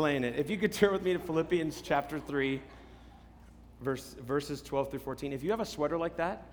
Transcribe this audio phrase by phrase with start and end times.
[0.00, 0.34] slaying it.
[0.38, 2.62] If you could turn with me to Philippians chapter 3,
[3.82, 5.34] verse, verses 12 through 14.
[5.34, 6.46] If you have a sweater like that,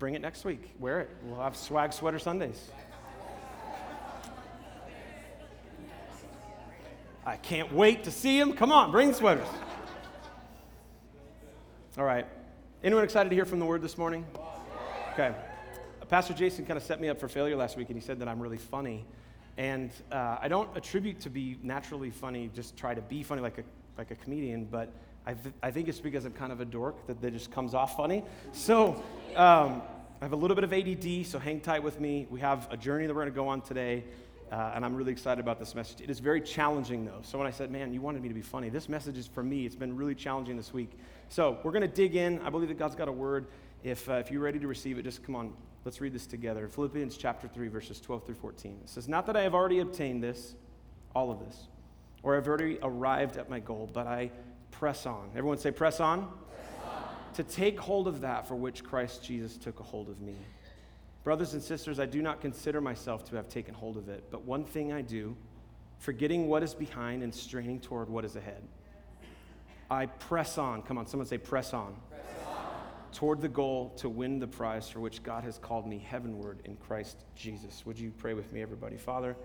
[0.00, 0.74] bring it next week.
[0.80, 1.10] Wear it.
[1.22, 2.60] We'll have swag sweater Sundays.
[7.24, 8.54] I can't wait to see him.
[8.54, 9.46] Come on, bring sweaters.
[11.96, 12.26] All right.
[12.82, 14.26] Anyone excited to hear from the word this morning?
[15.12, 15.32] Okay.
[16.08, 18.26] Pastor Jason kind of set me up for failure last week, and he said that
[18.26, 19.04] I'm really funny.
[19.58, 23.58] And uh, I don't attribute to be naturally funny, just try to be funny like
[23.58, 23.64] a,
[23.98, 24.92] like a comedian, but
[25.26, 27.74] I, th- I think it's because I'm kind of a dork that, that just comes
[27.74, 28.22] off funny.
[28.52, 29.02] So
[29.34, 29.82] um,
[30.20, 32.28] I have a little bit of ADD, so hang tight with me.
[32.30, 34.04] We have a journey that we're going to go on today.
[34.50, 36.00] Uh, and I'm really excited about this message.
[36.00, 37.20] It is very challenging, though.
[37.22, 39.42] So when I said, man, you wanted me to be funny, this message is for
[39.42, 39.66] me.
[39.66, 40.92] It's been really challenging this week.
[41.28, 42.40] So we're going to dig in.
[42.42, 43.48] I believe that God's got a word.
[43.82, 45.52] If, uh, if you're ready to receive it, just come on.
[45.88, 46.68] Let's read this together.
[46.68, 48.80] Philippians chapter 3, verses 12 through 14.
[48.84, 50.54] It says, Not that I have already obtained this,
[51.14, 51.68] all of this,
[52.22, 54.30] or I've already arrived at my goal, but I
[54.70, 55.30] press on.
[55.34, 56.30] Everyone say, press on.
[57.36, 60.34] To take hold of that for which Christ Jesus took a hold of me.
[61.24, 64.44] Brothers and sisters, I do not consider myself to have taken hold of it, but
[64.44, 65.34] one thing I do,
[66.00, 68.62] forgetting what is behind and straining toward what is ahead.
[69.90, 70.82] I press on.
[70.82, 71.96] Come on, someone say, press on.
[72.10, 72.37] Press on.
[73.12, 76.76] Toward the goal to win the prize for which God has called me heavenward in
[76.76, 77.84] Christ Jesus.
[77.84, 78.96] Would you pray with me, everybody?
[78.96, 79.36] Father,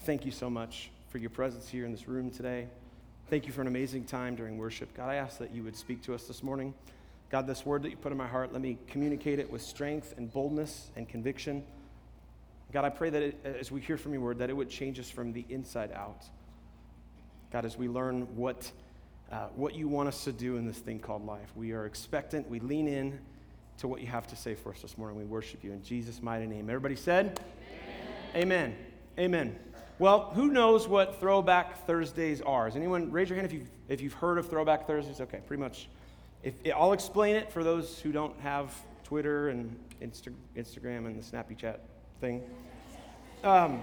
[0.00, 2.68] thank you so much for your presence here in this room today.
[3.28, 4.94] Thank you for an amazing time during worship.
[4.94, 6.72] God, I ask that you would speak to us this morning.
[7.30, 10.14] God, this word that you put in my heart, let me communicate it with strength
[10.16, 11.64] and boldness and conviction.
[12.72, 14.98] God, I pray that it, as we hear from your word, that it would change
[14.98, 16.24] us from the inside out.
[17.52, 18.70] God, as we learn what,
[19.30, 22.48] uh, what you want us to do in this thing called life, we are expectant,
[22.48, 23.18] we lean in
[23.78, 25.18] to what you have to say for us this morning.
[25.18, 26.68] We worship you in Jesus' mighty name.
[26.68, 27.40] Everybody said?
[28.34, 28.42] Amen.
[28.42, 28.76] Amen.
[29.18, 29.58] Amen.
[29.98, 32.66] Well, who knows what Throwback Thursdays are?
[32.66, 35.20] Does anyone raise your hand if you've, if you've heard of Throwback Thursdays?
[35.20, 35.88] Okay, pretty much
[36.42, 41.22] if, I'll explain it for those who don't have Twitter and Insta, Instagram and the
[41.22, 41.80] Snappy Chat
[42.20, 42.42] thing.
[43.42, 43.82] Um,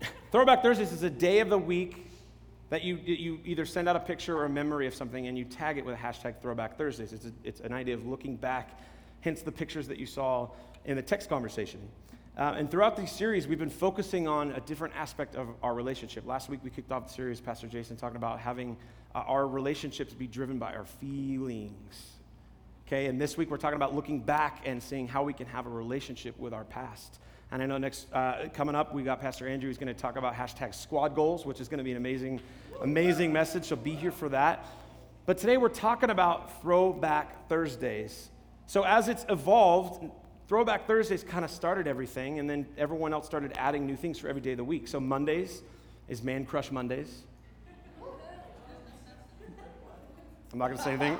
[0.32, 2.10] Throwback Thursdays is a day of the week
[2.70, 5.44] that you, you either send out a picture or a memory of something and you
[5.44, 7.12] tag it with a hashtag Throwback Thursdays.
[7.12, 8.78] It's, a, it's an idea of looking back,
[9.20, 10.48] hence the pictures that you saw
[10.84, 11.80] in the text conversation.
[12.36, 16.26] Uh, and throughout these series, we've been focusing on a different aspect of our relationship.
[16.26, 18.76] Last week, we kicked off the series, Pastor Jason talking about having
[19.14, 22.13] uh, our relationships be driven by our feelings.
[22.86, 25.66] Okay, and this week we're talking about looking back and seeing how we can have
[25.66, 27.18] a relationship with our past.
[27.50, 30.16] And I know next uh, coming up, we got Pastor Andrew who's going to talk
[30.16, 32.42] about hashtag squad goals, which is going to be an amazing,
[32.82, 33.64] amazing message.
[33.64, 34.66] So be here for that.
[35.24, 38.28] But today we're talking about Throwback Thursdays.
[38.66, 40.10] So as it's evolved,
[40.46, 44.28] Throwback Thursdays kind of started everything, and then everyone else started adding new things for
[44.28, 44.88] every day of the week.
[44.88, 45.62] So Mondays
[46.06, 47.22] is Man Crush Mondays.
[50.52, 51.18] I'm not going to say anything.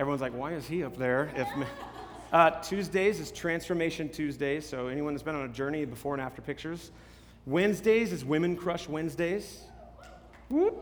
[0.00, 1.30] Everyone's like, why is he up there?
[1.36, 1.48] If
[2.32, 6.42] uh, Tuesdays is Transformation Tuesdays, so anyone that's been on a journey before and after
[6.42, 6.90] pictures.
[7.46, 9.60] Wednesdays is Women Crush Wednesdays.
[10.48, 10.76] Whoop.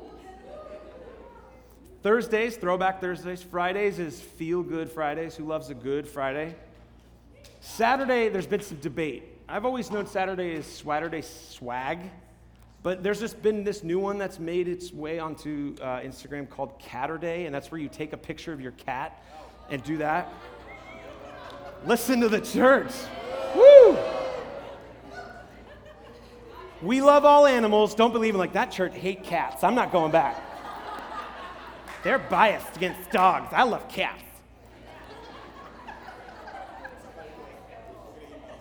[2.02, 3.42] Thursdays, Throwback Thursdays.
[3.42, 5.36] Fridays is Feel Good Fridays.
[5.36, 6.54] Who loves a good Friday?
[7.60, 9.24] Saturday, there's been some debate.
[9.48, 12.00] I've always known Saturday is Swatterday swag.
[12.82, 16.78] But there's just been this new one that's made its way onto uh, Instagram called
[16.78, 19.22] Caturday, and that's where you take a picture of your cat
[19.70, 20.32] and do that.
[21.86, 22.92] Listen to the church.
[23.54, 23.96] Woo!
[26.82, 27.94] We love all animals.
[27.94, 29.62] Don't believe in like that church hate cats.
[29.62, 30.42] I'm not going back.
[32.02, 33.52] They're biased against dogs.
[33.52, 34.22] I love cats.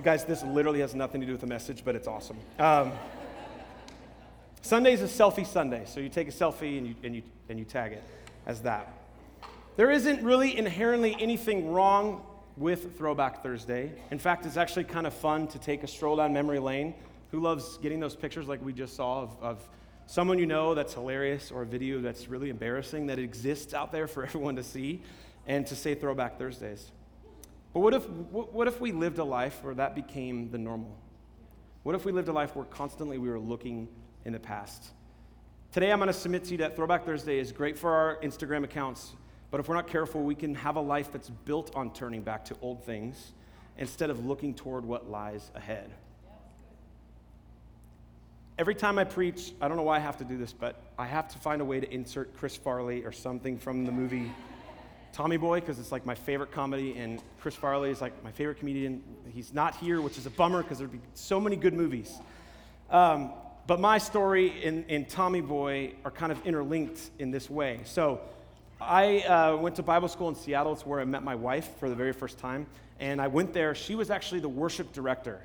[0.04, 2.38] guys, this literally has nothing to do with the message, but it's awesome.
[2.58, 2.92] Um,
[4.64, 7.58] Sunday is a selfie Sunday, so you take a selfie and you, and, you, and
[7.58, 8.04] you tag it
[8.46, 8.94] as that.
[9.76, 12.24] There isn't really inherently anything wrong
[12.58, 13.92] with Throwback Thursday.
[14.12, 16.94] In fact, it's actually kind of fun to take a stroll down memory lane.
[17.32, 19.68] Who loves getting those pictures like we just saw of, of
[20.06, 24.08] someone you know that's hilarious or a video that's really embarrassing that exists out there
[24.08, 25.02] for everyone to see
[25.48, 26.92] and to say Throwback Thursdays?
[27.74, 30.96] But what if, what if we lived a life where that became the normal?
[31.82, 33.88] What if we lived a life where constantly we were looking
[34.26, 34.92] in the past.
[35.72, 38.64] Today, I'm going to submit to you that Throwback Thursday is great for our Instagram
[38.64, 39.12] accounts,
[39.52, 42.46] but if we're not careful, we can have a life that's built on turning back
[42.46, 43.32] to old things
[43.78, 45.90] instead of looking toward what lies ahead.
[48.58, 51.08] Every time I preach, I don't know why I have to do this, but I
[51.08, 54.32] have to find a way to insert Chris Farley or something from the movie
[55.14, 58.60] Tommy Boy, because it's like my favorite comedy, and Chris Farley is like my favorite
[58.60, 59.04] comedian.
[59.34, 62.20] He's not here, which is a bummer because there'd be so many good movies.
[62.90, 63.32] Um,
[63.72, 67.80] But my story and, and Tommy Boy are kind of interlinked in this way.
[67.86, 68.20] So
[68.82, 70.74] I uh, went to Bible school in Seattle.
[70.74, 72.68] It's where I met my wife for the very first time.
[73.00, 73.74] And I went there.
[73.74, 75.40] She was actually the worship director.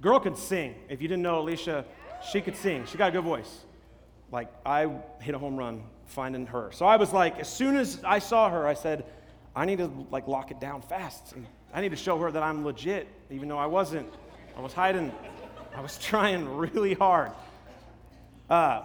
[0.00, 0.74] Girl could sing.
[0.88, 1.84] If you didn't know Alicia,
[2.32, 2.84] she could sing.
[2.86, 3.60] She got a good voice.
[4.32, 6.70] Like, I hit a home run finding her.
[6.72, 9.04] So I was like, as soon as I saw her, I said,
[9.54, 11.34] I need to like lock it down fast.
[11.34, 14.12] And I need to show her that I'm legit, even though I wasn't.
[14.56, 15.12] I was hiding.
[15.76, 17.30] I was trying really hard.
[18.52, 18.82] Uh,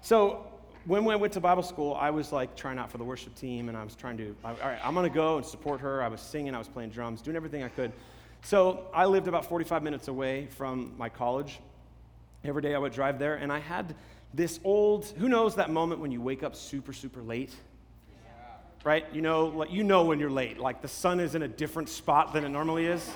[0.00, 0.46] so
[0.84, 3.68] when we went to Bible school, I was like trying out for the worship team,
[3.68, 6.00] and I was trying to, all right, I'm gonna go and support her.
[6.04, 7.90] I was singing, I was playing drums, doing everything I could.
[8.42, 11.58] So I lived about 45 minutes away from my college.
[12.44, 13.96] Every day I would drive there, and I had
[14.32, 17.52] this old, who knows that moment when you wake up super, super late?
[18.84, 19.04] Right?
[19.12, 20.58] You know, like, you know when you're late.
[20.58, 23.10] Like the sun is in a different spot than it normally is.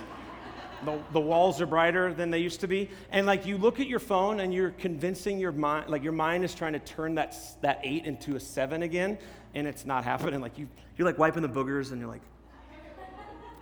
[0.84, 2.90] The, the walls are brighter than they used to be.
[3.10, 6.44] And like you look at your phone and you're convincing your mind, like your mind
[6.44, 9.18] is trying to turn that, that eight into a seven again,
[9.54, 10.40] and it's not happening.
[10.40, 12.22] Like you, you're like wiping the boogers and you're like,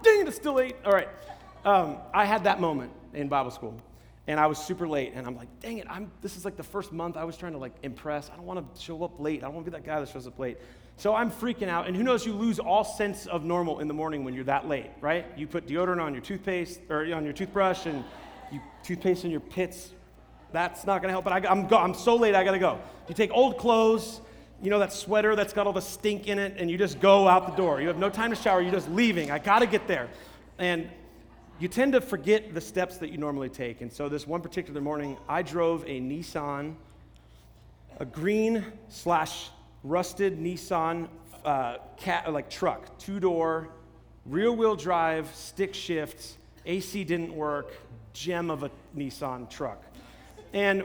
[0.02, 0.76] dang it, it's still eight.
[0.84, 1.08] All right.
[1.64, 3.78] Um, I had that moment in Bible school
[4.26, 6.62] and I was super late, and I'm like, dang it, I'm, this is like the
[6.62, 8.31] first month I was trying to like impress.
[8.31, 9.43] I don't want to show up late.
[9.43, 10.58] I don't want to be that guy that shows up late.
[11.00, 13.94] So I'm freaking out, and who knows, you lose all sense of normal in the
[13.94, 15.25] morning when you're that late, right?
[15.35, 18.05] You put deodorant on your toothpaste, or on your toothbrush, and
[18.52, 19.93] you toothpaste in your pits.
[20.52, 22.79] That's not gonna help, but I, I'm, go, I'm so late, I gotta go.
[23.08, 24.20] You take old clothes,
[24.61, 27.26] you know, that sweater that's got all the stink in it, and you just go
[27.26, 27.81] out the door.
[27.81, 29.31] You have no time to shower, you're just leaving.
[29.31, 30.11] I gotta get there.
[30.58, 30.87] And
[31.61, 33.81] you tend to forget the steps that you normally take.
[33.81, 36.75] And so, this one particular morning, I drove a Nissan,
[37.99, 39.49] a green slash
[39.82, 41.09] rusted Nissan
[41.44, 43.69] uh, cat, like truck, two door,
[44.27, 47.73] rear wheel drive, stick shift, AC didn't work,
[48.12, 49.82] gem of a Nissan truck.
[50.53, 50.85] And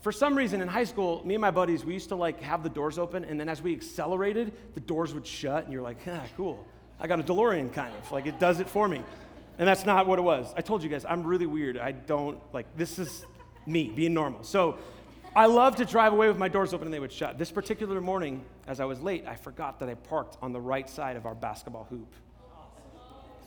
[0.00, 2.62] for some reason in high school, me and my buddies, we used to like have
[2.62, 5.98] the doors open, and then as we accelerated, the doors would shut, and you're like,
[6.06, 6.64] ah, cool.
[6.98, 9.02] I got a DeLorean kind of, like it does it for me.
[9.58, 10.52] And that's not what it was.
[10.56, 11.76] I told you guys, I'm really weird.
[11.76, 13.26] I don't, like, this is
[13.66, 14.42] me being normal.
[14.42, 14.78] So
[15.34, 17.38] I love to drive away with my doors open and they would shut.
[17.38, 20.88] This particular morning, as I was late, I forgot that I parked on the right
[20.88, 22.12] side of our basketball hoop.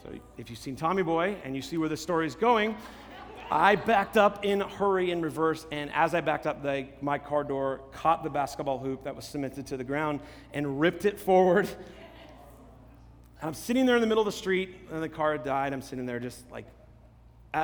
[0.02, 2.76] So if you've seen Tommy Boy and you see where the story is going,
[3.52, 7.44] I backed up in hurry in reverse, and as I backed up, the, my car
[7.44, 10.22] door caught the basketball hoop that was cemented to the ground
[10.54, 11.70] and ripped it forward
[13.44, 15.74] and I'm sitting there in the middle of the street, and the car had died.
[15.74, 16.66] I'm sitting there just like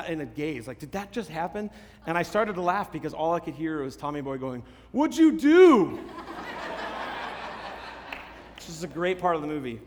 [0.08, 1.70] in a gaze, like, did that just happen?
[2.06, 5.16] And I started to laugh because all I could hear was Tommy Boy going, What'd
[5.16, 5.98] you do?
[8.56, 9.80] this is a great part of the movie.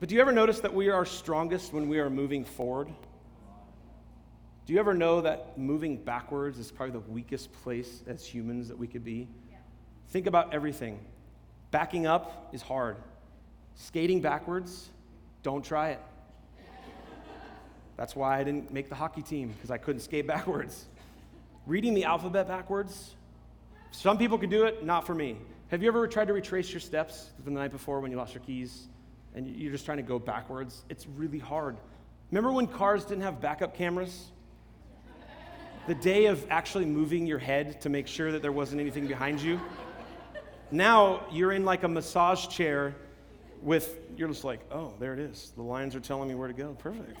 [0.00, 2.88] But do you ever notice that we are strongest when we are moving forward?
[4.66, 8.78] Do you ever know that moving backwards is probably the weakest place as humans that
[8.78, 9.28] we could be?
[9.50, 9.56] Yeah.
[10.08, 11.00] Think about everything.
[11.70, 12.96] Backing up is hard.
[13.74, 14.88] Skating backwards,
[15.42, 16.00] don't try it.
[18.00, 20.86] That's why I didn't make the hockey team, because I couldn't skate backwards.
[21.66, 23.14] Reading the alphabet backwards,
[23.90, 25.36] some people can do it, not for me.
[25.68, 28.32] Have you ever tried to retrace your steps from the night before when you lost
[28.32, 28.88] your keys
[29.34, 30.82] and you're just trying to go backwards?
[30.88, 31.76] It's really hard.
[32.30, 34.28] Remember when cars didn't have backup cameras?
[35.86, 39.42] The day of actually moving your head to make sure that there wasn't anything behind
[39.42, 39.60] you?
[40.70, 42.96] Now you're in like a massage chair
[43.60, 45.52] with, you're just like, oh, there it is.
[45.54, 46.72] The lines are telling me where to go.
[46.78, 47.18] Perfect.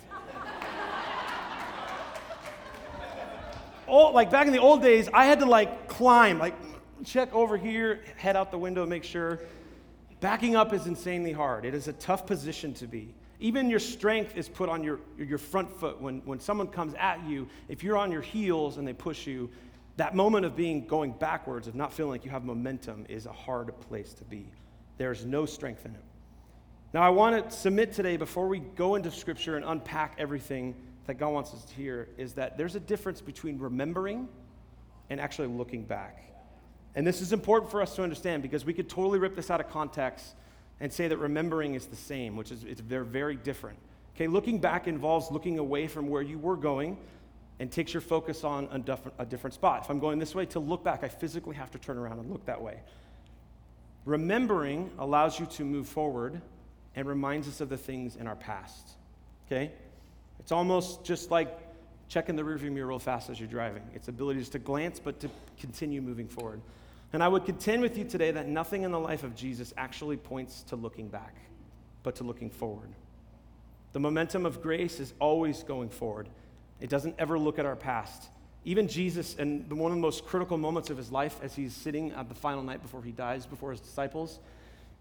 [3.90, 6.54] Oh, like back in the old days, I had to like climb, like
[7.04, 9.40] check over here, head out the window, make sure.
[10.20, 11.64] Backing up is insanely hard.
[11.64, 13.14] It is a tough position to be.
[13.40, 16.00] Even your strength is put on your, your front foot.
[16.00, 19.48] When, when someone comes at you, if you're on your heels and they push you,
[19.96, 23.32] that moment of being going backwards, of not feeling like you have momentum, is a
[23.32, 24.46] hard place to be.
[24.98, 26.04] There's no strength in it.
[26.92, 30.74] Now, I want to submit today, before we go into Scripture and unpack everything
[31.10, 34.28] that God wants us to hear, is that there's a difference between remembering
[35.10, 36.22] and actually looking back.
[36.94, 39.60] And this is important for us to understand because we could totally rip this out
[39.60, 40.36] of context
[40.78, 43.76] and say that remembering is the same, which is it's, they're very different.
[44.14, 46.96] Okay, looking back involves looking away from where you were going
[47.58, 49.82] and takes your focus on a different, a different spot.
[49.82, 52.30] If I'm going this way, to look back, I physically have to turn around and
[52.30, 52.78] look that way.
[54.04, 56.40] Remembering allows you to move forward
[56.94, 58.90] and reminds us of the things in our past.
[59.46, 59.72] Okay?
[60.40, 61.56] It's almost just like
[62.08, 63.82] checking the rearview mirror real fast as you're driving.
[63.94, 65.30] It's ability just to glance, but to
[65.60, 66.60] continue moving forward.
[67.12, 70.16] And I would contend with you today that nothing in the life of Jesus actually
[70.16, 71.36] points to looking back,
[72.02, 72.88] but to looking forward.
[73.92, 76.28] The momentum of grace is always going forward.
[76.80, 78.28] It doesn't ever look at our past.
[78.64, 82.12] Even Jesus, in one of the most critical moments of his life as he's sitting
[82.12, 84.38] at the final night before he dies before his disciples,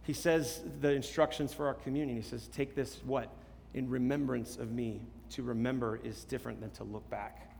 [0.03, 2.15] he says the instructions for our communion.
[2.15, 3.31] He says, Take this, what?
[3.73, 5.01] In remembrance of me.
[5.31, 7.53] To remember is different than to look back.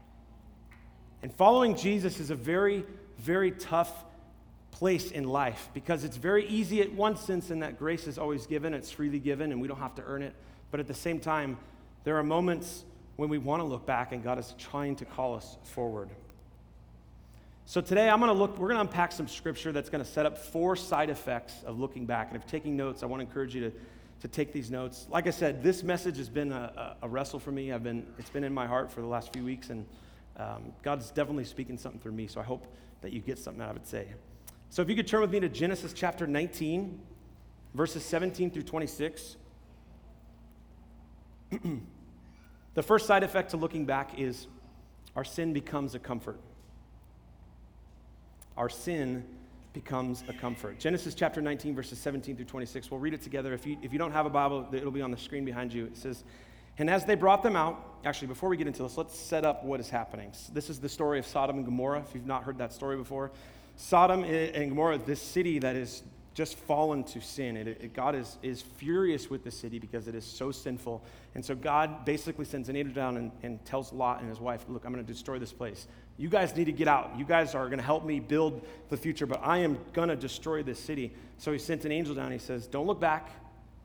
[1.22, 2.86] And following Jesus is a very,
[3.18, 4.06] very tough
[4.72, 8.46] place in life because it's very easy at one sense in that grace is always
[8.48, 10.34] given, it's freely given, and we don't have to earn it.
[10.72, 11.58] But at the same time,
[12.04, 12.86] there are moments
[13.18, 16.10] when we want to look back and God is trying to call us forward.
[17.66, 20.10] So today I'm going to look, we're going to unpack some scripture that's going to
[20.10, 22.30] set up four side effects of looking back.
[22.30, 23.72] And if you're taking notes, I want to encourage you to,
[24.22, 25.08] to take these notes.
[25.10, 27.72] Like I said, this message has been a, a wrestle for me.
[27.72, 29.86] I've been, it's been in my heart for the last few weeks, and
[30.38, 32.28] um, God's definitely speaking something through me.
[32.28, 32.68] So I hope
[33.02, 34.08] that you get something out of it today.
[34.70, 37.00] So if you could turn with me to Genesis chapter 19,
[37.74, 39.38] verses 17 through 26.
[42.74, 44.48] the first side effect to looking back is
[45.16, 46.40] our sin becomes a comfort.
[48.58, 49.26] Our sin
[49.84, 50.78] becomes a comfort.
[50.78, 52.92] Genesis chapter 19, verses 17 through 26.
[52.92, 53.54] We'll read it together.
[53.54, 55.86] If you, if you don't have a Bible, it'll be on the screen behind you.
[55.86, 56.26] It says,
[56.78, 59.64] And as they brought them out, actually, before we get into this, let's set up
[59.64, 60.34] what is happening.
[60.52, 63.32] This is the story of Sodom and Gomorrah, if you've not heard that story before.
[63.78, 66.04] Sodom and Gomorrah, this city that is
[66.40, 67.58] just fallen to sin.
[67.58, 71.04] It, it, God is, is furious with the city because it is so sinful.
[71.36, 74.64] And so God basically sends an angel down and, and tells Lot and his wife,
[74.70, 75.86] Look, I'm going to destroy this place.
[76.16, 77.12] You guys need to get out.
[77.18, 80.16] You guys are going to help me build the future, but I am going to
[80.16, 81.12] destroy this city.
[81.40, 82.32] So he sent an angel down.
[82.32, 83.32] He says, Don't look back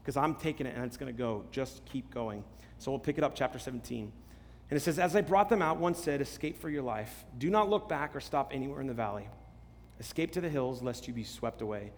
[0.00, 1.42] because I'm taking it and it's going to go.
[1.50, 2.44] Just keep going.
[2.78, 4.12] So we'll pick it up, chapter 17.
[4.70, 7.24] And it says, As I brought them out, one said, Escape for your life.
[7.36, 9.26] Do not look back or stop anywhere in the valley.
[9.98, 11.90] Escape to the hills, lest you be swept away.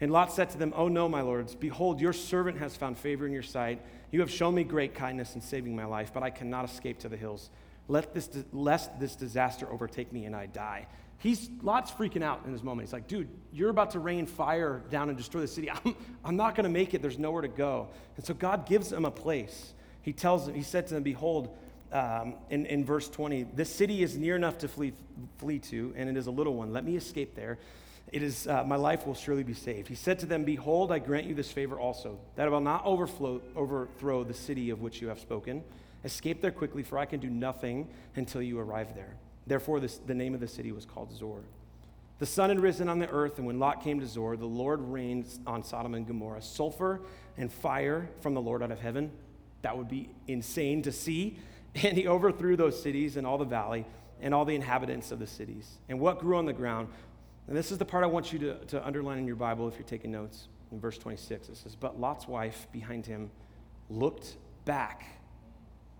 [0.00, 3.26] And Lot said to them, Oh no, my lords, behold, your servant has found favor
[3.26, 3.82] in your sight.
[4.10, 7.08] You have shown me great kindness in saving my life, but I cannot escape to
[7.08, 7.50] the hills,
[7.88, 10.86] Let this, lest this disaster overtake me and I die.
[11.18, 12.88] He's Lot's freaking out in this moment.
[12.88, 15.70] He's like, dude, you're about to rain fire down and destroy the city.
[15.84, 17.02] I'm, I'm not going to make it.
[17.02, 17.88] There's nowhere to go.
[18.16, 19.74] And so God gives him a place.
[20.00, 21.54] He tells them, he said to them, behold,
[21.92, 24.94] um, in, in verse 20, this city is near enough to flee,
[25.36, 26.72] flee to, and it is a little one.
[26.72, 27.58] Let me escape there.
[28.12, 29.88] It is, uh, my life will surely be saved.
[29.88, 32.84] He said to them, Behold, I grant you this favor also, that I will not
[32.84, 35.62] overflow, overthrow the city of which you have spoken.
[36.04, 39.16] Escape there quickly, for I can do nothing until you arrive there.
[39.46, 41.40] Therefore, this, the name of the city was called Zoar
[42.18, 44.80] The sun had risen on the earth, and when Lot came to Zoar the Lord
[44.80, 47.00] rained on Sodom and Gomorrah sulfur
[47.36, 49.12] and fire from the Lord out of heaven.
[49.62, 51.38] That would be insane to see.
[51.72, 53.86] And he overthrew those cities and all the valley
[54.20, 55.70] and all the inhabitants of the cities.
[55.88, 56.88] And what grew on the ground?
[57.50, 59.74] And this is the part I want you to, to underline in your Bible if
[59.74, 60.46] you're taking notes.
[60.70, 63.28] In verse 26, it says, But Lot's wife behind him
[63.90, 65.04] looked back,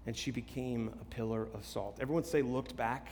[0.06, 1.98] and she became a pillar of salt.
[2.00, 3.08] Everyone say, looked back.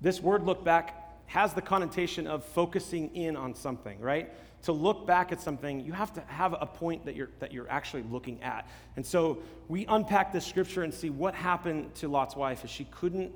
[0.00, 4.32] This word look back has the connotation of focusing in on something, right?
[4.66, 7.70] to look back at something, you have to have a point that you're, that you're
[7.70, 8.68] actually looking at.
[8.96, 12.84] And so we unpack this scripture and see what happened to Lot's wife is she
[12.86, 13.32] couldn't.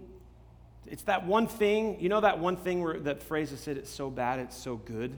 [0.90, 3.90] It's that one thing, you know, that one thing where that phrase is said, it's
[3.90, 5.16] so bad, it's so good.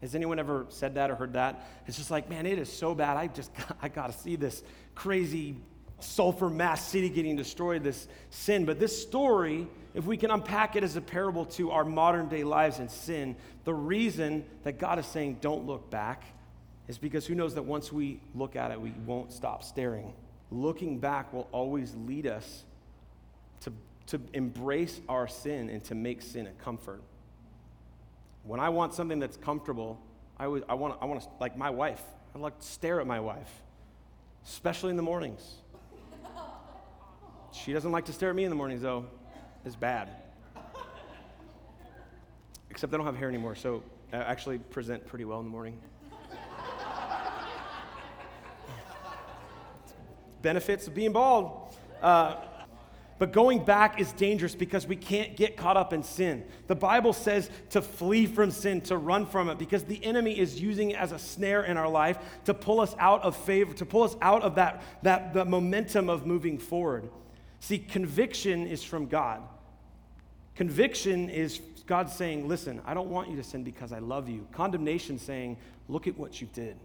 [0.00, 1.64] Has anyone ever said that or heard that?
[1.86, 3.16] It's just like, man, it is so bad.
[3.16, 4.62] I just, I got to see this
[4.94, 5.56] crazy
[6.00, 8.64] sulfur mass city getting destroyed, this sin.
[8.64, 12.42] But this story, if we can unpack it as a parable to our modern day
[12.42, 16.24] lives and sin, the reason that God is saying don't look back
[16.88, 20.12] is because who knows that once we look at it, we won't stop staring.
[20.50, 22.64] Looking back will always lead us
[24.10, 27.00] to, embrace our sin and to make sin a comfort.
[28.42, 30.00] When I want something that's comfortable,
[30.38, 32.02] I, would, I, want, I want to, like my wife,
[32.34, 33.50] I like to stare at my wife,
[34.44, 35.56] especially in the mornings.
[37.52, 39.06] She doesn't like to stare at me in the mornings, though.
[39.64, 40.08] It's bad.
[42.70, 45.76] Except I don't have hair anymore, so I actually present pretty well in the morning.
[50.42, 51.74] Benefits of being bald.
[52.00, 52.36] Uh,
[53.20, 56.42] but going back is dangerous because we can't get caught up in sin.
[56.68, 60.58] The Bible says to flee from sin, to run from it, because the enemy is
[60.58, 63.84] using it as a snare in our life to pull us out of favor, to
[63.84, 67.10] pull us out of that, that the momentum of moving forward.
[67.58, 69.42] See, conviction is from God.
[70.54, 74.46] Conviction is God saying, Listen, I don't want you to sin because I love you.
[74.50, 75.58] Condemnation saying,
[75.88, 76.78] Look at what you did.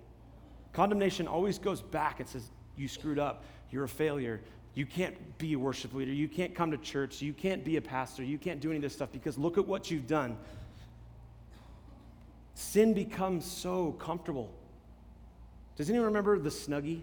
[0.74, 3.46] Condemnation always goes back It says, You screwed up.
[3.72, 4.42] You're a failure.
[4.76, 6.12] You can't be a worship leader.
[6.12, 7.22] You can't come to church.
[7.22, 8.24] You can't be a pastor.
[8.24, 10.38] You can't do any of this stuff because look at what you've done.
[12.56, 14.54] Sin becomes so comfortable.
[15.78, 17.02] Does anyone remember the Snuggie?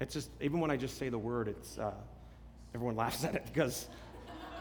[0.00, 1.92] It's just, even when I just say the word, it's, uh,
[2.74, 3.86] everyone laughs at it because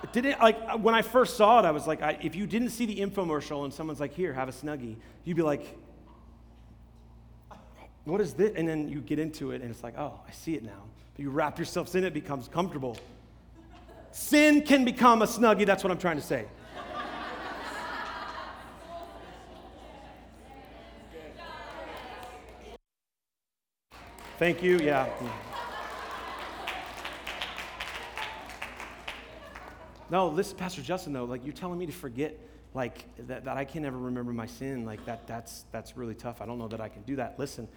[0.04, 2.46] it didn't, like, uh, when I first saw it, I was like, I, if you
[2.46, 4.96] didn't see the infomercial and someone's like, here, have a Snuggie,
[5.26, 5.78] you'd be like,
[8.06, 8.52] what is this?
[8.56, 10.84] And then you get into it and it's like, oh, I see it now.
[11.16, 12.98] But you wrap yourselves in it, it becomes comfortable.
[14.12, 16.46] Sin can become a Snuggie, that's what I'm trying to say.
[24.40, 24.78] Thank you.
[24.80, 25.08] Yeah.
[30.10, 32.38] No, listen, Pastor Justin, though, like you're telling me to forget
[32.74, 36.42] like that, that I can never remember my sin, like that that's that's really tough.
[36.42, 37.40] I don't know that I can do that.
[37.40, 37.68] Listen,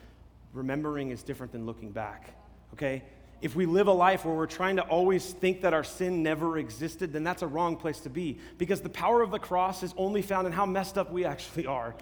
[0.56, 2.30] remembering is different than looking back.
[2.72, 3.02] Okay?
[3.42, 6.58] If we live a life where we're trying to always think that our sin never
[6.58, 8.38] existed, then that's a wrong place to be.
[8.56, 11.66] Because the power of the cross is only found in how messed up we actually
[11.66, 11.94] are.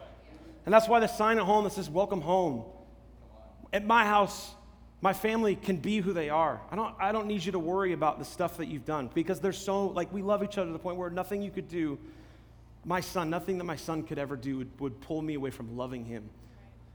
[0.64, 2.64] And that's why the sign at home that says, Welcome home,
[3.72, 4.54] at my house,
[5.00, 6.62] my family can be who they are.
[6.70, 9.40] I don't, I don't need you to worry about the stuff that you've done because
[9.40, 11.98] they're so, like, we love each other to the point where nothing you could do,
[12.86, 15.76] my son, nothing that my son could ever do would, would pull me away from
[15.76, 16.30] loving him.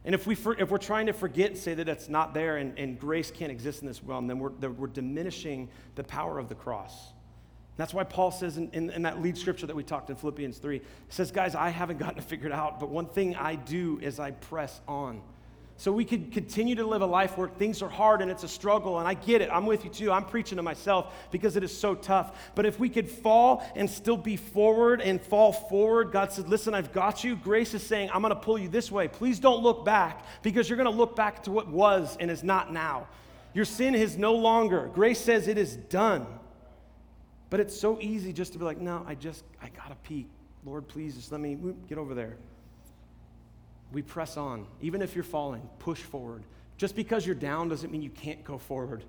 [0.05, 2.57] And if, we for, if we're trying to forget and say that it's not there
[2.57, 6.39] and, and grace can't exist in this realm, then we're, then we're diminishing the power
[6.39, 7.11] of the cross.
[7.75, 10.57] That's why Paul says in, in, in, that lead scripture that we talked in Philippians
[10.57, 14.19] 3, says, Guys, I haven't gotten it figured out, but one thing I do is
[14.19, 15.21] I press on.
[15.79, 18.49] So we could continue to live a life where things are hard and it's a
[18.49, 18.99] struggle.
[18.99, 19.49] And I get it.
[19.49, 20.11] I'm with you too.
[20.11, 22.51] I'm preaching to myself because it is so tough.
[22.53, 26.73] But if we could fall and still be forward and fall forward, God said, Listen,
[26.73, 27.37] I've got you.
[27.37, 29.07] Grace is saying, I'm going to pull you this way.
[29.07, 32.43] Please don't look back because you're going to look back to what was and is
[32.43, 33.07] not now.
[33.53, 34.91] Your sin is no longer.
[34.93, 36.27] Grace says it is done.
[37.49, 40.27] But it's so easy just to be like, No, I just, I got to peek.
[40.65, 41.57] Lord, please just let me
[41.87, 42.35] get over there
[43.91, 44.67] we press on.
[44.81, 46.43] Even if you're falling, push forward.
[46.77, 49.03] Just because you're down doesn't mean you can't go forward.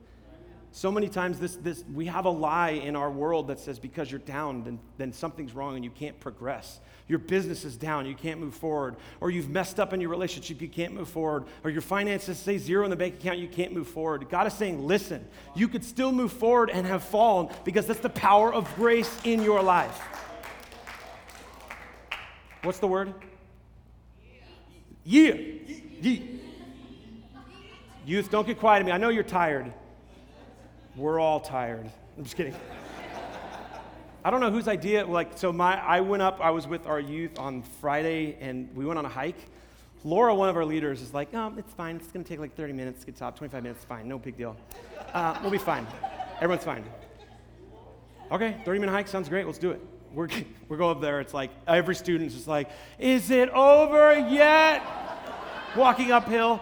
[0.73, 4.11] So many times this, this, we have a lie in our world that says because
[4.11, 6.81] you're down, then, then something's wrong and you can't progress.
[7.09, 8.95] Your business is down, you can't move forward.
[9.21, 11.47] Or you've messed up in your relationship, you can't move forward.
[11.65, 14.29] Or your finances say zero in the bank account, you can't move forward.
[14.31, 18.09] God is saying, listen, you could still move forward and have fallen because that's the
[18.09, 20.01] power of grace in your life.
[22.63, 23.13] What's the word?
[25.11, 25.35] Yeah.
[26.03, 26.21] yeah.
[28.07, 28.93] Youth, don't get quiet at me.
[28.93, 29.73] I know you're tired.
[30.95, 31.91] We're all tired.
[32.17, 32.55] I'm just kidding.
[34.25, 35.05] I don't know whose idea.
[35.05, 36.39] Like, so my, I went up.
[36.41, 39.49] I was with our youth on Friday, and we went on a hike.
[40.05, 41.97] Laura, one of our leaders, is like, "No, it's fine.
[41.97, 43.37] It's going to take like 30 minutes get top.
[43.37, 44.07] 25 minutes, fine.
[44.07, 44.57] No big deal.
[45.13, 45.89] Uh, we'll be fine.
[46.37, 46.85] Everyone's fine."
[48.31, 49.45] Okay, 30 minute hike sounds great.
[49.45, 49.81] Let's do it
[50.15, 50.29] we're,
[50.69, 54.83] we go up there, it's like every student's just like, is it over yet?
[55.77, 56.61] Walking uphill.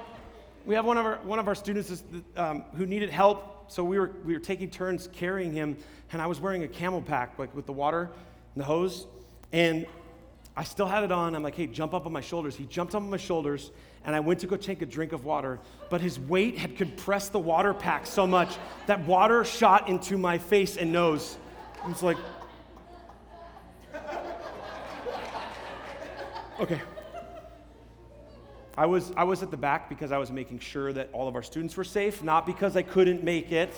[0.67, 2.03] We have one of our, one of our students
[2.37, 5.77] um, who needed help, so we were, we were taking turns carrying him,
[6.13, 8.11] and I was wearing a CamelBak, like with the water
[8.55, 9.07] and the hose,
[9.53, 9.87] and
[10.57, 11.35] I still had it on.
[11.35, 12.57] I'm like, hey, jump up on my shoulders.
[12.57, 13.71] He jumped up on my shoulders,
[14.05, 17.33] and I went to go take a drink of water, but his weight had compressed
[17.33, 18.57] the water pack so much
[18.87, 21.39] that water shot into my face and nose.
[21.83, 22.19] I was like,
[26.61, 26.81] Okay.
[28.77, 31.35] I was, I was at the back because I was making sure that all of
[31.35, 33.73] our students were safe, not because I couldn't make it.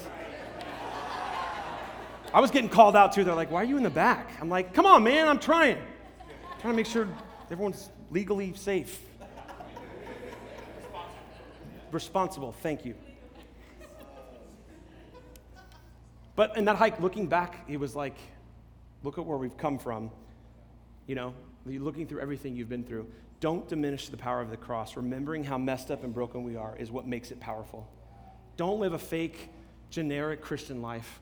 [2.32, 3.24] I was getting called out too.
[3.24, 4.30] They're like, why are you in the back?
[4.40, 5.76] I'm like, come on, man, I'm trying.
[5.76, 7.08] I'm trying to make sure
[7.50, 9.00] everyone's legally safe.
[11.90, 12.94] Responsible, thank you.
[16.36, 18.16] But in that hike, looking back, it was like,
[19.02, 20.10] look at where we've come from.
[21.06, 21.34] You know,
[21.66, 23.06] looking through everything you've been through.
[23.40, 24.96] Don't diminish the power of the cross.
[24.96, 27.88] Remembering how messed up and broken we are is what makes it powerful.
[28.56, 29.48] Don't live a fake,
[29.90, 31.20] generic Christian life.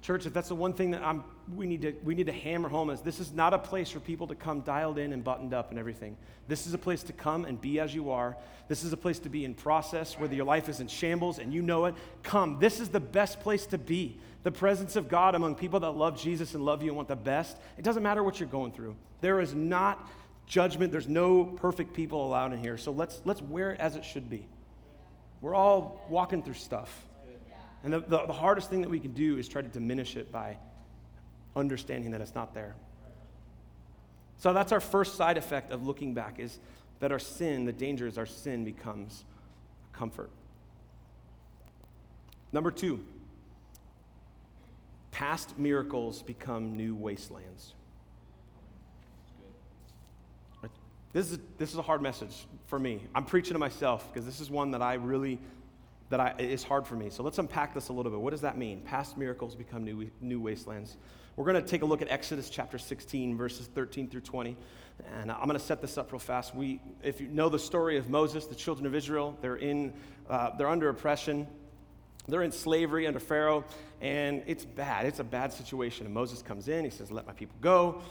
[0.00, 2.68] Church, if that's the one thing that I'm, we, need to, we need to hammer
[2.68, 5.52] home is this is not a place for people to come dialed in and buttoned
[5.52, 6.16] up and everything.
[6.46, 8.36] This is a place to come and be as you are.
[8.68, 11.52] This is a place to be in process, whether your life is in shambles and
[11.52, 11.94] you know it.
[12.22, 12.58] Come.
[12.60, 14.18] This is the best place to be.
[14.44, 17.16] The presence of God among people that love Jesus and love you and want the
[17.16, 17.56] best.
[17.76, 18.94] It doesn't matter what you're going through.
[19.20, 20.08] There is not
[20.46, 20.92] judgment.
[20.92, 22.78] There's no perfect people allowed in here.
[22.78, 24.46] So let's, let's wear it as it should be.
[25.40, 27.04] We're all walking through stuff.
[27.84, 30.32] And the, the, the hardest thing that we can do is try to diminish it
[30.32, 30.56] by
[31.54, 32.74] understanding that it's not there.
[34.38, 36.58] So that's our first side effect of looking back is
[37.00, 39.24] that our sin, the danger is our sin becomes
[39.92, 40.30] comfort.
[42.52, 43.04] Number two,
[45.10, 47.74] past miracles become new wastelands.
[51.12, 53.00] This is, this is a hard message for me.
[53.14, 55.38] I'm preaching to myself because this is one that I really
[56.10, 57.10] that I, is hard for me.
[57.10, 58.20] So let's unpack this a little bit.
[58.20, 58.80] What does that mean?
[58.80, 60.96] Past miracles become new, new wastelands.
[61.36, 64.56] We're going to take a look at Exodus chapter 16, verses 13 through 20.
[65.20, 66.54] And I'm going to set this up real fast.
[66.54, 69.92] We, if you know the story of Moses, the children of Israel, they're, in,
[70.28, 71.46] uh, they're under oppression.
[72.26, 73.64] They're in slavery under Pharaoh,
[74.00, 75.06] and it's bad.
[75.06, 76.06] It's a bad situation.
[76.06, 78.02] And Moses comes in, he says, Let my people go.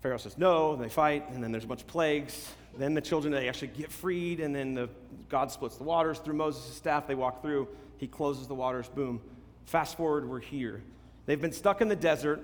[0.00, 2.48] Pharaoh says no, And they fight, and then there's a bunch of plagues.
[2.76, 4.88] Then the children, they actually get freed, and then the,
[5.28, 7.06] God splits the waters through Moses' staff.
[7.06, 9.20] They walk through, he closes the waters, boom.
[9.66, 10.82] Fast forward, we're here.
[11.26, 12.40] They've been stuck in the desert,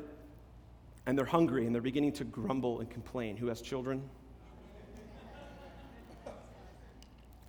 [1.07, 3.37] and they're hungry, and they're beginning to grumble and complain.
[3.37, 4.03] Who has children?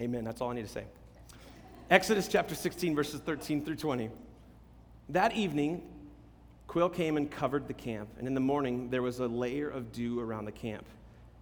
[0.01, 0.23] Amen.
[0.23, 0.85] That's all I need to say.
[1.89, 4.09] Exodus chapter 16, verses 13 through 20.
[5.09, 5.81] That evening,
[6.67, 9.91] Quail came and covered the camp, and in the morning there was a layer of
[9.91, 10.85] dew around the camp.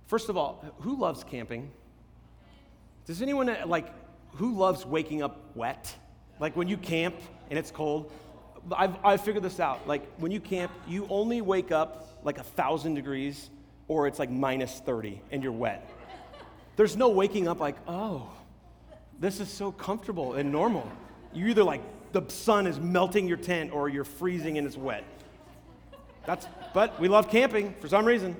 [0.07, 1.69] First of all, who loves camping?
[3.05, 3.93] Does anyone uh, like
[4.35, 5.93] who loves waking up wet?
[6.39, 7.15] Like when you camp
[7.49, 8.11] and it's cold?
[8.75, 9.87] I've, I've figured this out.
[9.87, 13.49] Like when you camp, you only wake up like a thousand degrees
[13.87, 15.89] or it's like minus 30 and you're wet.
[16.77, 18.29] There's no waking up like, oh,
[19.19, 20.89] this is so comfortable and normal.
[21.33, 21.81] You're either like
[22.13, 25.03] the sun is melting your tent or you're freezing and it's wet.
[26.25, 28.35] That's, but we love camping for some reason.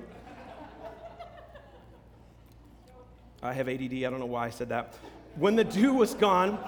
[3.42, 4.94] I have ADD, I don't know why I said that.
[5.36, 6.58] When the dew was gone,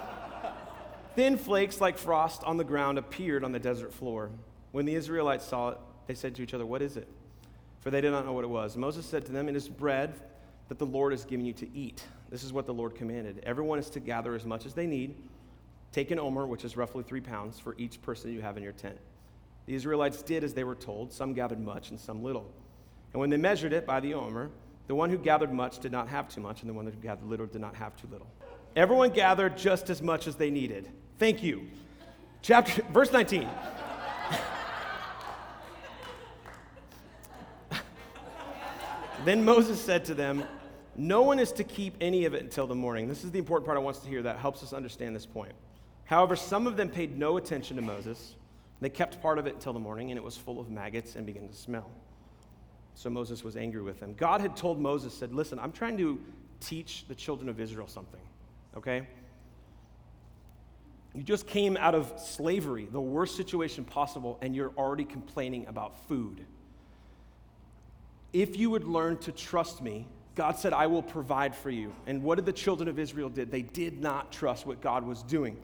[1.15, 4.29] thin flakes like frost on the ground appeared on the desert floor.
[4.71, 7.07] When the Israelites saw it, they said to each other, What is it?
[7.81, 8.77] For they did not know what it was.
[8.77, 10.13] Moses said to them, It is bread
[10.69, 12.05] that the Lord has given you to eat.
[12.29, 13.41] This is what the Lord commanded.
[13.43, 15.15] Everyone is to gather as much as they need.
[15.91, 18.71] Take an omer, which is roughly three pounds, for each person you have in your
[18.71, 18.97] tent.
[19.65, 21.11] The Israelites did as they were told.
[21.11, 22.49] Some gathered much and some little.
[23.11, 24.49] And when they measured it by the omer,
[24.87, 27.27] the one who gathered much did not have too much, and the one who gathered
[27.27, 28.27] little did not have too little.
[28.75, 30.89] Everyone gathered just as much as they needed.
[31.17, 31.67] Thank you.
[32.41, 33.47] Chapter verse 19.
[39.25, 40.43] then Moses said to them,
[40.95, 43.07] No one is to keep any of it until the morning.
[43.07, 45.25] This is the important part I want us to hear that helps us understand this
[45.25, 45.53] point.
[46.05, 48.35] However, some of them paid no attention to Moses
[48.81, 51.25] they kept part of it until the morning, and it was full of maggots and
[51.25, 51.89] began to smell.
[52.95, 54.13] So Moses was angry with them.
[54.13, 56.19] God had told Moses, said, Listen, I'm trying to
[56.59, 58.19] teach the children of Israel something,
[58.77, 59.07] okay?
[61.13, 66.07] You just came out of slavery, the worst situation possible, and you're already complaining about
[66.07, 66.45] food.
[68.31, 71.93] If you would learn to trust me, God said, I will provide for you.
[72.07, 73.51] And what did the children of Israel did?
[73.51, 75.57] They did not trust what God was doing.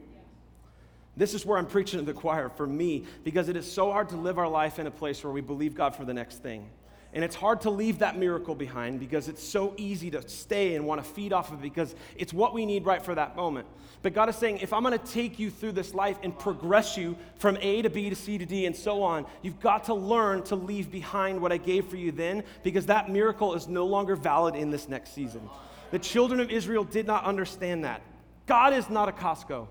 [1.16, 4.10] This is where I'm preaching to the choir for me because it is so hard
[4.10, 6.70] to live our life in a place where we believe God for the next thing.
[7.14, 10.86] And it's hard to leave that miracle behind because it's so easy to stay and
[10.86, 13.68] want to feed off of it because it's what we need right for that moment.
[14.02, 16.98] But God is saying, if I'm going to take you through this life and progress
[16.98, 19.94] you from A to B to C to D and so on, you've got to
[19.94, 23.86] learn to leave behind what I gave for you then because that miracle is no
[23.86, 25.50] longer valid in this next season.
[25.92, 28.02] The children of Israel did not understand that.
[28.46, 29.68] God is not a Costco.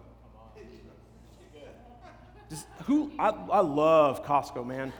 [2.49, 4.92] Just, who I, I love Costco, man.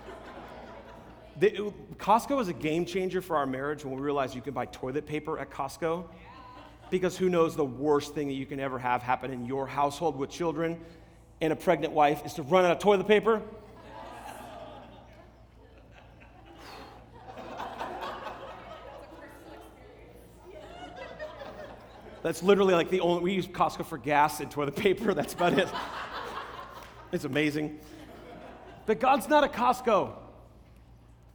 [1.39, 4.67] The, Costco was a game changer for our marriage when we realized you can buy
[4.67, 6.07] toilet paper at Costco.
[6.89, 10.17] Because who knows the worst thing that you can ever have happen in your household
[10.17, 10.81] with children
[11.41, 13.43] and a pregnant wife is to run out of toilet paper?
[22.23, 25.13] That's literally like the only, we use Costco for gas and toilet paper.
[25.13, 25.69] That's about it.
[27.13, 27.79] It's amazing.
[28.87, 30.13] But God's not a Costco.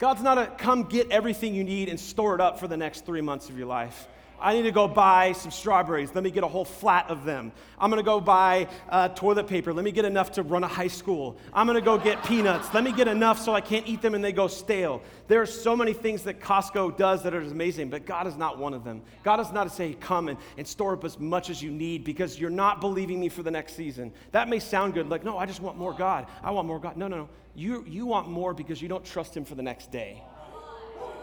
[0.01, 3.05] God's not a come get everything you need and store it up for the next
[3.05, 4.07] three months of your life.
[4.41, 6.13] I need to go buy some strawberries.
[6.15, 7.51] Let me get a whole flat of them.
[7.77, 9.71] I'm going to go buy uh, toilet paper.
[9.73, 11.37] Let me get enough to run a high school.
[11.53, 12.73] I'm going to go get peanuts.
[12.73, 15.01] Let me get enough so I can't eat them and they go stale.
[15.27, 18.57] There are so many things that Costco does that are amazing, but God is not
[18.57, 19.03] one of them.
[19.23, 22.03] God is not to say, come and, and store up as much as you need
[22.03, 24.11] because you're not believing me for the next season.
[24.31, 26.25] That may sound good, like, no, I just want more God.
[26.43, 26.97] I want more God.
[26.97, 27.29] No, no, no.
[27.53, 30.23] You, you want more because you don't trust Him for the next day.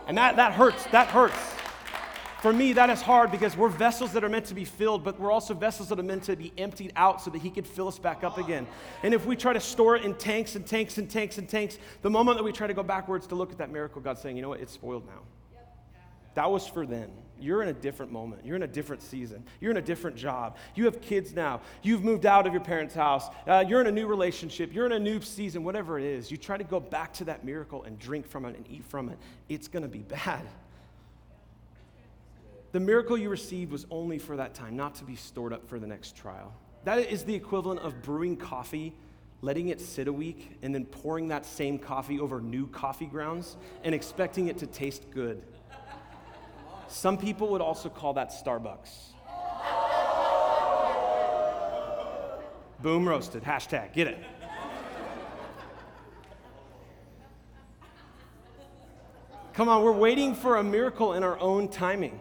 [0.07, 0.85] And that, that hurts.
[0.87, 1.37] That hurts.
[2.41, 5.19] For me, that is hard because we're vessels that are meant to be filled, but
[5.19, 7.89] we're also vessels that are meant to be emptied out so that He could fill
[7.89, 8.65] us back up again.
[9.03, 11.79] And if we try to store it in tanks and tanks and tanks and tanks,
[12.03, 14.37] the moment that we try to go backwards to look at that miracle, God's saying,
[14.37, 15.23] you know what, it's spoiled now.
[16.35, 17.11] That was for then.
[17.41, 18.45] You're in a different moment.
[18.45, 19.43] You're in a different season.
[19.61, 20.57] You're in a different job.
[20.77, 21.61] You have kids now.
[21.83, 23.29] You've moved out of your parents' house.
[23.49, 24.73] Uh, you're in a new relationship.
[24.73, 26.31] You're in a new season, whatever it is.
[26.31, 29.09] You try to go back to that miracle and drink from it and eat from
[29.09, 29.19] it.
[29.49, 30.47] It's going to be bad.
[32.73, 35.79] The miracle you received was only for that time, not to be stored up for
[35.79, 36.53] the next trial.
[36.85, 38.95] That is the equivalent of brewing coffee,
[39.41, 43.57] letting it sit a week, and then pouring that same coffee over new coffee grounds
[43.85, 45.43] and expecting it to taste good.
[46.89, 49.13] Some people would also call that Starbucks.
[52.81, 53.43] Boom roasted.
[53.43, 53.93] Hashtag.
[53.93, 54.19] Get it.
[59.55, 62.21] Come on, we're waiting for a miracle in our own timing.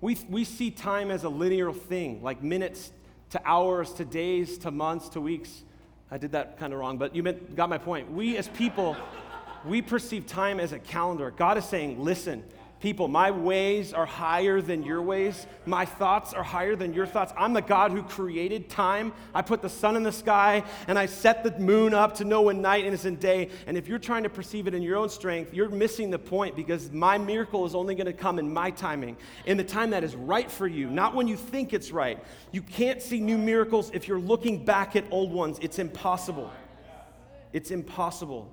[0.00, 2.92] We, we see time as a linear thing, like minutes
[3.30, 5.62] to hours to days to months to weeks.
[6.10, 8.10] I did that kind of wrong, but you meant, got my point.
[8.10, 8.96] We as people,
[9.64, 11.30] we perceive time as a calendar.
[11.30, 12.42] God is saying, listen,
[12.80, 15.46] People, my ways are higher than your ways.
[15.66, 17.30] My thoughts are higher than your thoughts.
[17.36, 19.12] I'm the God who created time.
[19.34, 22.40] I put the sun in the sky and I set the moon up to know
[22.40, 23.50] when night is in day.
[23.66, 26.56] And if you're trying to perceive it in your own strength, you're missing the point
[26.56, 30.02] because my miracle is only going to come in my timing, in the time that
[30.02, 32.18] is right for you, not when you think it's right.
[32.50, 35.58] You can't see new miracles if you're looking back at old ones.
[35.60, 36.50] It's impossible.
[37.52, 38.50] It's impossible.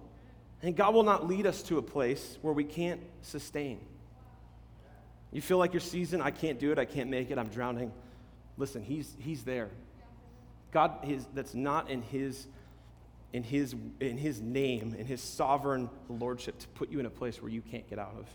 [0.61, 3.79] And God will not lead us to a place where we can't sustain.
[5.31, 7.91] You feel like your season, I can't do it, I can't make it, I'm drowning.
[8.57, 9.69] Listen, he's, he's there.
[10.71, 12.47] God is, that's not in his,
[13.33, 17.41] in, his, in his name, in his sovereign lordship to put you in a place
[17.41, 18.27] where you can't get out of.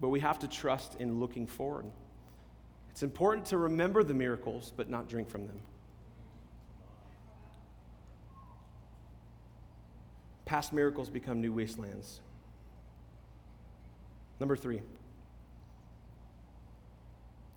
[0.00, 1.86] But we have to trust in looking forward.
[2.90, 5.60] It's important to remember the miracles, but not drink from them.
[10.44, 12.20] Past miracles become new wastelands.
[14.38, 14.82] Number three.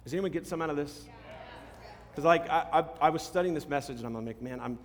[0.08, 1.04] Does anyone get some out of this?
[2.10, 4.80] Because like I, I, I, was studying this message and I'm like, man, I'm,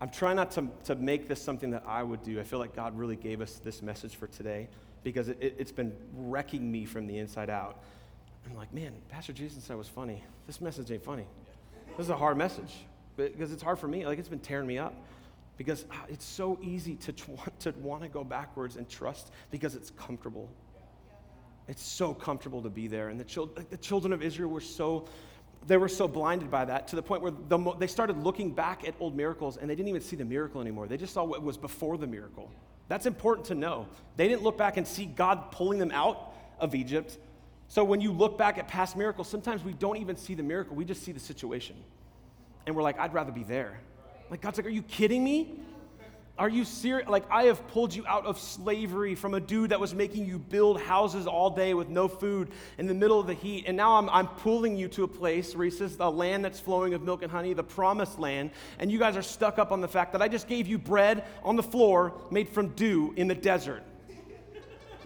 [0.00, 2.40] I'm trying not to, to make this something that I would do.
[2.40, 4.68] I feel like God really gave us this message for today
[5.04, 7.78] because it, it, has been wrecking me from the inside out.
[8.44, 10.24] I'm like, man, Pastor Jason said it was funny.
[10.48, 11.26] This message ain't funny.
[11.96, 12.74] This is a hard message
[13.14, 14.04] because it's hard for me.
[14.04, 14.96] Like it's been tearing me up
[15.58, 17.12] because ah, it's so easy to,
[17.60, 20.48] to want to go backwards and trust because it's comfortable.
[21.68, 23.08] It's so comfortable to be there.
[23.08, 25.06] And the, chil- the children of Israel were so,
[25.66, 28.52] they were so blinded by that to the point where the mo- they started looking
[28.52, 30.86] back at old miracles and they didn't even see the miracle anymore.
[30.86, 32.50] They just saw what was before the miracle.
[32.88, 33.88] That's important to know.
[34.16, 37.18] They didn't look back and see God pulling them out of Egypt.
[37.68, 40.76] So when you look back at past miracles, sometimes we don't even see the miracle,
[40.76, 41.76] we just see the situation.
[42.66, 43.80] And we're like, I'd rather be there.
[44.30, 45.60] Like, God's like, Are you kidding me?
[46.38, 47.08] Are you serious?
[47.08, 50.38] Like, I have pulled you out of slavery from a dude that was making you
[50.38, 53.64] build houses all day with no food in the middle of the heat.
[53.66, 56.60] And now I'm, I'm pulling you to a place where he says, a land that's
[56.60, 58.50] flowing of milk and honey, the promised land.
[58.78, 61.24] And you guys are stuck up on the fact that I just gave you bread
[61.42, 63.82] on the floor made from dew in the desert.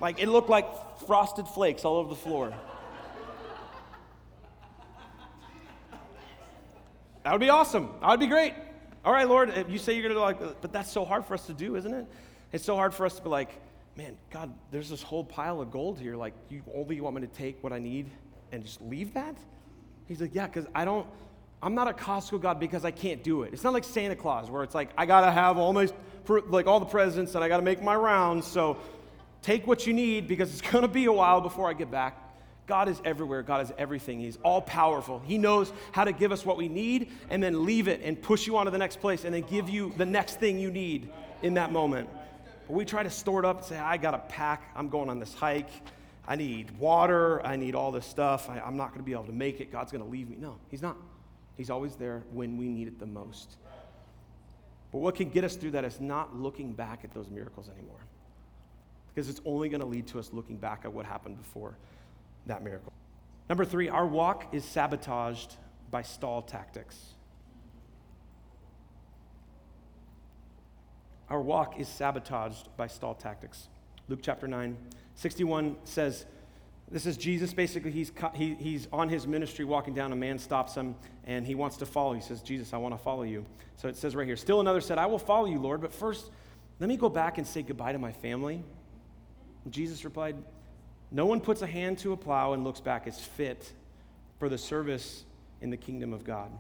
[0.01, 0.67] Like, it looked like
[1.07, 2.53] frosted flakes all over the floor.
[7.23, 7.91] That would be awesome.
[8.01, 8.55] That would be great.
[9.05, 11.47] All right, Lord, you say you're going to like, but that's so hard for us
[11.47, 12.07] to do, isn't it?
[12.53, 13.51] It's so hard for us to be like,
[13.97, 16.17] man, God, there's this whole pile of gold here.
[16.17, 18.11] Like, you only want me to take what I need
[18.53, 19.37] and just leave that?
[20.07, 21.07] He's like, yeah, because I don't,
[21.63, 23.53] I'm not a Costco God because I can't do it.
[23.55, 25.89] It's not like Santa Claus where it's like, I got to have all my,
[26.49, 28.47] like all the presents and I got to make my rounds.
[28.47, 28.77] So
[29.41, 32.19] take what you need because it's going to be a while before I get back.
[32.71, 33.43] God is everywhere.
[33.43, 34.21] God is everything.
[34.21, 35.21] He's all powerful.
[35.27, 38.47] He knows how to give us what we need and then leave it and push
[38.47, 41.11] you on to the next place and then give you the next thing you need
[41.43, 42.09] in that moment.
[42.69, 44.71] But we try to store it up and say, I got to pack.
[44.77, 45.69] I'm going on this hike.
[46.29, 47.45] I need water.
[47.45, 48.49] I need all this stuff.
[48.49, 49.73] I, am not going to be able to make it.
[49.73, 50.37] God's going to leave me.
[50.39, 50.97] No, He's not.
[51.57, 53.57] He's always there when we need it the most.
[54.93, 57.99] But what can get us through that is not looking back at those miracles anymore.
[59.13, 61.75] Because it's only going to lead to us looking back at what happened before
[62.51, 62.93] that miracle.
[63.49, 65.57] Number three, our walk is sabotaged
[65.91, 66.97] by stall tactics.
[71.29, 73.69] Our walk is sabotaged by stall tactics.
[74.09, 74.77] Luke chapter 9,
[75.15, 76.27] 61 says,
[76.91, 77.55] This is Jesus.
[77.55, 80.13] Basically, he's, he, he's on his ministry walking down.
[80.13, 82.13] A man stops him and he wants to follow.
[82.13, 83.47] He says, Jesus, I want to follow you.
[83.77, 86.31] So it says right here, Still another said, I will follow you, Lord, but first,
[86.81, 88.63] let me go back and say goodbye to my family.
[89.65, 90.37] And Jesus replied,
[91.11, 93.73] no one puts a hand to a plow and looks back as fit
[94.39, 95.25] for the service
[95.61, 96.51] in the kingdom of God.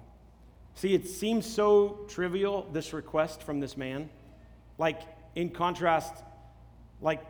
[0.74, 4.08] See, it seems so trivial, this request from this man.
[4.78, 5.00] Like,
[5.34, 6.14] in contrast,
[7.00, 7.20] like,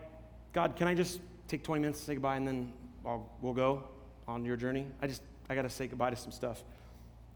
[0.53, 2.73] God, can I just take 20 minutes to say goodbye and then
[3.05, 3.85] I'll, we'll go
[4.27, 4.87] on your journey?
[5.01, 6.63] I just, I got to say goodbye to some stuff.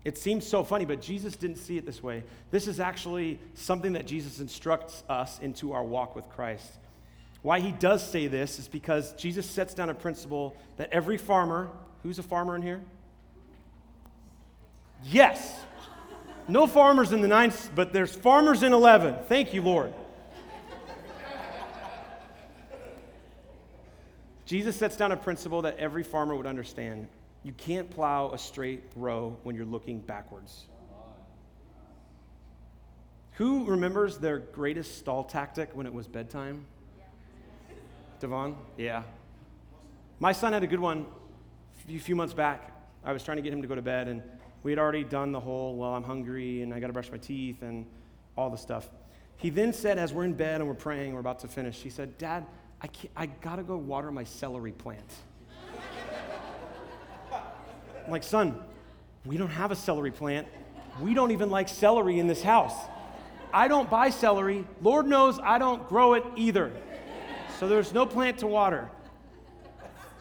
[0.04, 2.24] It seems so funny, but Jesus didn't see it this way.
[2.50, 6.78] This is actually something that Jesus instructs us into our walk with Christ.
[7.44, 11.68] Why he does say this is because Jesus sets down a principle that every farmer,
[12.02, 12.80] who's a farmer in here?
[15.02, 15.54] Yes.
[16.48, 19.16] No farmers in the ninth, but there's farmers in 11.
[19.28, 19.92] Thank you, Lord.
[24.46, 27.08] Jesus sets down a principle that every farmer would understand.
[27.42, 30.64] You can't plow a straight row when you're looking backwards.
[33.32, 36.64] Who remembers their greatest stall tactic when it was bedtime?
[38.24, 38.56] Devon?
[38.78, 39.02] Yeah.
[40.18, 41.04] My son had a good one
[41.86, 42.72] a few months back.
[43.04, 44.22] I was trying to get him to go to bed, and
[44.62, 47.18] we had already done the whole, well, I'm hungry and I got to brush my
[47.18, 47.84] teeth and
[48.34, 48.88] all the stuff.
[49.36, 51.90] He then said, as we're in bed and we're praying, we're about to finish, he
[51.90, 52.46] said, Dad,
[52.82, 55.12] I, I got to go water my celery plant.
[58.06, 58.58] I'm like, son,
[59.26, 60.48] we don't have a celery plant.
[60.98, 62.74] We don't even like celery in this house.
[63.52, 64.64] I don't buy celery.
[64.80, 66.72] Lord knows I don't grow it either.
[67.58, 68.90] So there's no plant to water.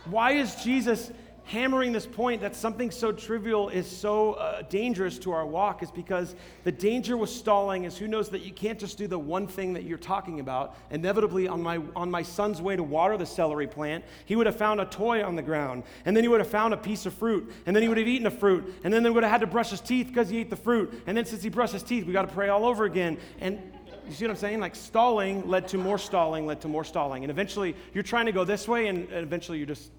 [0.06, 1.12] Why is Jesus
[1.46, 5.92] hammering this point that something so trivial is so uh, dangerous to our walk is
[5.92, 9.46] because the danger with stalling is who knows that you can't just do the one
[9.46, 10.78] thing that you're talking about.
[10.90, 14.56] Inevitably, on my, on my son's way to water the celery plant, he would have
[14.56, 17.14] found a toy on the ground, and then he would have found a piece of
[17.14, 19.42] fruit, and then he would have eaten a fruit, and then they would have had
[19.42, 21.84] to brush his teeth because he ate the fruit, and then since he brushed his
[21.84, 23.18] teeth, we got to pray all over again.
[23.42, 23.62] And
[24.08, 24.60] you see what I'm saying?
[24.60, 27.24] Like stalling led to more stalling, led to more stalling.
[27.24, 29.92] And eventually you're trying to go this way, and eventually you're just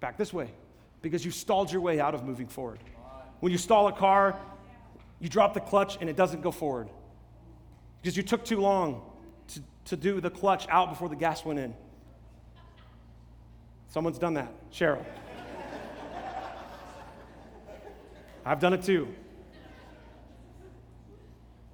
[0.00, 0.50] back this way
[1.02, 2.80] because you stalled your way out of moving forward.
[3.40, 4.36] When you stall a car,
[5.18, 6.88] you drop the clutch and it doesn't go forward
[8.00, 9.02] because you took too long
[9.48, 11.74] to, to do the clutch out before the gas went in.
[13.88, 14.52] Someone's done that.
[14.70, 15.04] Cheryl.
[18.44, 19.08] I've done it too.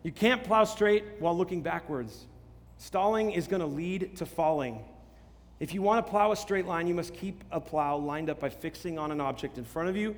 [0.06, 2.26] You can't plow straight while looking backwards.
[2.78, 4.84] Stalling is going to lead to falling.
[5.58, 8.38] If you want to plow a straight line, you must keep a plow lined up
[8.38, 10.14] by fixing on an object in front of you.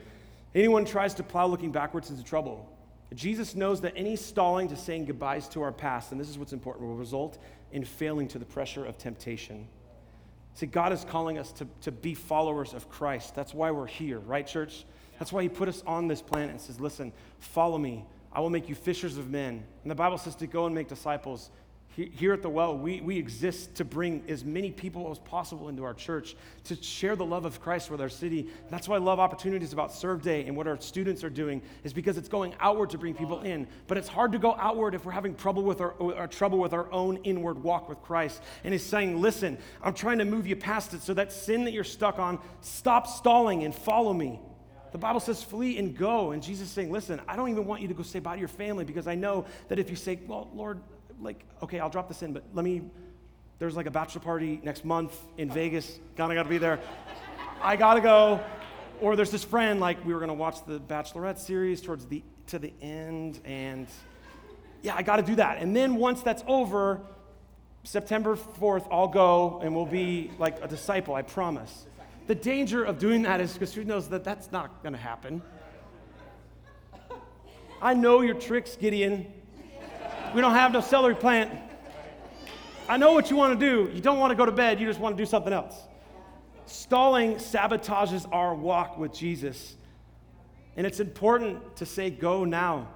[0.54, 2.70] Anyone tries to plow looking backwards is into trouble.
[3.14, 6.52] Jesus knows that any stalling to saying goodbyes to our past, and this is what's
[6.52, 7.38] important, will result
[7.72, 9.66] in failing to the pressure of temptation.
[10.52, 13.34] See, God is calling us to, to be followers of Christ.
[13.34, 14.84] That's why we're here, right, church?
[15.18, 18.04] That's why He put us on this planet and says, Listen, follow me.
[18.32, 19.64] I will make you fishers of men.
[19.82, 21.50] And the Bible says to go and make disciples
[21.98, 25.82] here at the well, we, we exist to bring as many people as possible into
[25.82, 28.48] our church, to share the love of Christ with our city.
[28.70, 31.92] That's why I love opportunities about Serve Day and what our students are doing, is
[31.92, 33.66] because it's going outward to bring people in.
[33.88, 36.72] But it's hard to go outward if we're having trouble with our, our trouble with
[36.72, 38.42] our own inward walk with Christ.
[38.62, 41.72] And he's saying, listen, I'm trying to move you past it so that sin that
[41.72, 44.38] you're stuck on, stop stalling and follow me.
[44.92, 46.32] The Bible says flee and go.
[46.32, 48.38] And Jesus is saying, listen, I don't even want you to go say bye to
[48.38, 50.80] your family because I know that if you say, well, Lord,
[51.20, 52.82] like, okay, I'll drop this in, but let me,
[53.58, 55.98] there's like a bachelor party next month in Vegas.
[56.16, 56.80] Gotta gotta be there.
[57.60, 58.40] I gotta go.
[59.00, 62.58] Or there's this friend, like, we were gonna watch the Bachelorette series towards the, to
[62.58, 63.86] the end, and
[64.82, 65.58] yeah, I gotta do that.
[65.58, 67.00] And then once that's over,
[67.84, 71.86] September 4th, I'll go and we'll be like a disciple, I promise.
[72.28, 75.42] The danger of doing that is because who knows that that's not gonna happen.
[77.80, 79.32] I know your tricks, Gideon.
[80.34, 81.50] We don't have no celery plant.
[82.86, 83.90] I know what you want to do.
[83.94, 85.74] You don't want to go to bed, you just want to do something else.
[86.66, 89.76] Stalling sabotages our walk with Jesus.
[90.76, 92.88] And it's important to say, go now.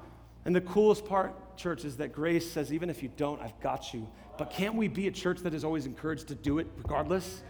[0.45, 3.95] And the coolest part, church, is that grace says, even if you don't, I've got
[3.95, 4.07] you.
[4.37, 7.43] But can't we be a church that is always encouraged to do it regardless?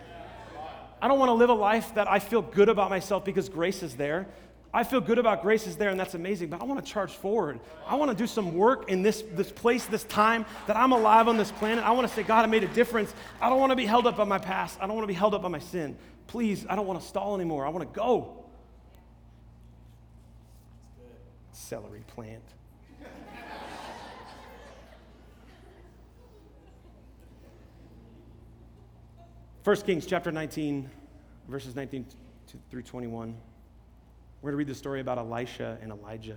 [1.02, 3.82] I don't want to live a life that I feel good about myself because grace
[3.82, 4.28] is there.
[4.72, 7.10] I feel good about grace is there, and that's amazing, but I want to charge
[7.10, 7.58] forward.
[7.86, 11.26] I want to do some work in this, this place, this time that I'm alive
[11.26, 11.84] on this planet.
[11.84, 13.12] I want to say, God, I made a difference.
[13.40, 14.78] I don't want to be held up by my past.
[14.80, 15.96] I don't want to be held up by my sin.
[16.28, 17.66] Please, I don't want to stall anymore.
[17.66, 18.44] I want to go.
[21.50, 22.44] Celery plant.
[29.62, 30.90] First Kings chapter 19,
[31.48, 32.05] verses 19
[32.68, 33.29] through 21.
[34.41, 36.36] We're going to read the story about Elisha and Elijah.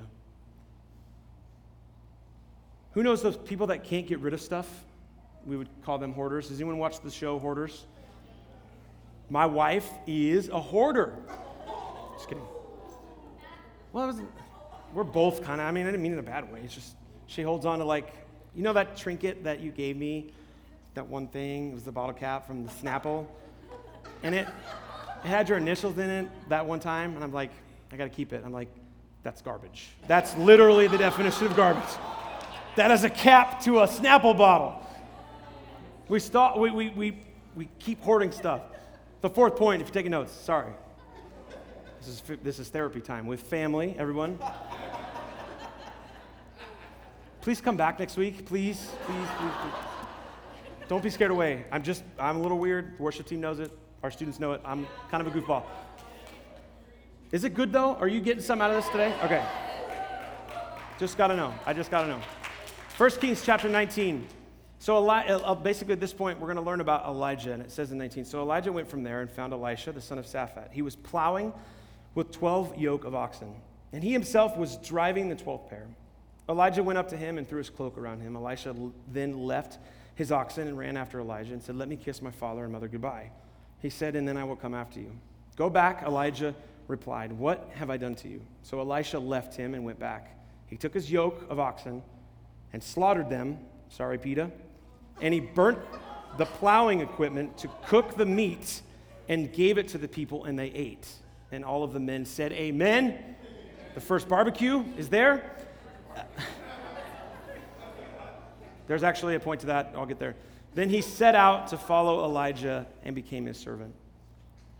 [2.91, 4.69] Who knows those people that can't get rid of stuff?
[5.43, 6.49] We would call them hoarders.
[6.49, 7.85] Does anyone watch the show Hoarders?
[9.31, 11.15] My wife is a hoarder.
[12.13, 12.45] Just kidding.
[13.91, 14.21] Well, was,
[14.93, 16.61] we're both kind of, I mean, I didn't mean it in a bad way.
[16.63, 16.95] It's just,
[17.25, 18.13] she holds on to like,
[18.55, 20.31] you know that trinket that you gave me?
[20.95, 21.71] That one thing?
[21.71, 23.27] It was the bottle cap from the Snapple.
[24.23, 24.47] And it,
[25.23, 27.15] it had your initials in it that one time.
[27.15, 27.51] And I'm like,
[27.91, 28.41] I got to keep it.
[28.45, 28.69] I'm like,
[29.21, 29.89] that's garbage.
[30.07, 31.83] That's literally the definition of garbage.
[32.77, 34.81] That is a cap to a Snapple bottle.
[36.07, 37.17] We, stop, we, we, we,
[37.55, 38.61] we keep hoarding stuff.
[39.21, 40.71] The fourth point, if you're taking notes, sorry.
[41.99, 44.39] This is, this is therapy time with family, everyone.
[47.41, 48.45] Please come back next week.
[48.45, 49.94] Please, please, please, please.
[50.87, 51.65] Don't be scared away.
[51.71, 52.97] I'm just, I'm a little weird.
[52.97, 53.71] The worship team knows it.
[54.03, 54.61] Our students know it.
[54.63, 55.63] I'm kind of a goofball.
[57.31, 57.95] Is it good though?
[57.95, 59.13] Are you getting some out of this today?
[59.23, 59.43] Okay.
[60.99, 61.53] Just got to know.
[61.65, 62.21] I just got to know.
[62.97, 64.27] 1 Kings chapter 19.
[64.79, 67.61] So, Eli- uh, uh, basically, at this point, we're going to learn about Elijah, and
[67.61, 68.23] it says in 19.
[68.23, 70.71] So, Elijah went from there and found Elisha, the son of Shaphat.
[70.71, 71.51] He was plowing
[72.13, 73.55] with 12 yoke of oxen,
[73.91, 75.87] and he himself was driving the 12th pair.
[76.47, 78.35] Elijah went up to him and threw his cloak around him.
[78.35, 78.75] Elisha
[79.11, 79.79] then left
[80.15, 82.87] his oxen and ran after Elijah and said, Let me kiss my father and mother
[82.87, 83.31] goodbye.
[83.79, 85.11] He said, And then I will come after you.
[85.55, 86.55] Go back, Elijah
[86.87, 88.41] replied, What have I done to you?
[88.63, 90.37] So Elisha left him and went back.
[90.67, 92.01] He took his yoke of oxen
[92.73, 93.59] and slaughtered them.
[93.89, 94.51] Sorry, Peter.
[95.21, 95.79] And he burnt
[96.37, 98.81] the plowing equipment to cook the meat
[99.29, 101.07] and gave it to the people, and they ate.
[101.51, 103.35] And all of the men said, Amen.
[103.93, 105.51] The first barbecue is there.
[108.87, 109.93] There's actually a point to that.
[109.95, 110.35] I'll get there.
[110.73, 113.93] Then he set out to follow Elijah and became his servant.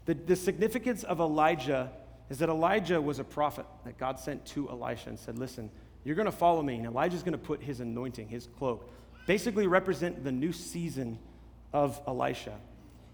[0.06, 1.92] The, the significance of Elijah
[2.30, 5.70] is that Elijah was a prophet that God sent to Elisha and said, Listen,
[6.04, 6.76] you're going to follow me.
[6.76, 8.92] And Elijah's going to put his anointing, his cloak,
[9.26, 11.18] basically represent the new season
[11.74, 12.54] of Elisha.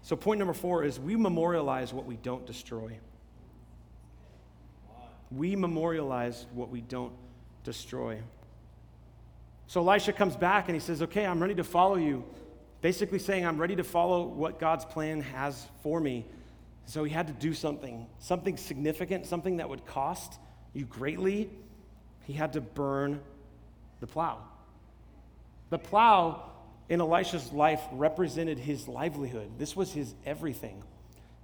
[0.02, 2.98] So, point number four is we memorialize what we don't destroy.
[5.30, 7.12] We memorialize what we don't
[7.64, 8.18] destroy.
[9.72, 12.26] So Elisha comes back and he says, Okay, I'm ready to follow you.
[12.82, 16.26] Basically saying, I'm ready to follow what God's plan has for me.
[16.84, 20.38] So he had to do something, something significant, something that would cost
[20.74, 21.48] you greatly.
[22.24, 23.22] He had to burn
[24.00, 24.40] the plow.
[25.70, 26.50] The plow
[26.90, 29.52] in Elisha's life represented his livelihood.
[29.56, 30.82] This was his everything.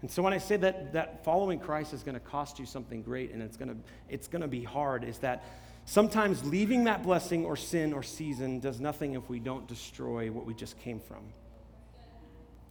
[0.03, 3.01] And so when I say that, that following Christ is going to cost you something
[3.01, 3.77] great and it's going to,
[4.11, 5.45] it's going to be hard, is that
[5.89, 10.45] sometimes leaving that blessing or sin or season does nothing if we don't destroy what
[10.45, 11.25] we just came from.